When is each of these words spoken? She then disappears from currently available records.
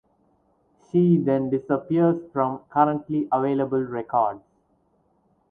She 0.89 1.17
then 1.17 1.51
disappears 1.51 2.23
from 2.33 2.63
currently 2.71 3.27
available 3.31 3.83
records. 3.83 4.41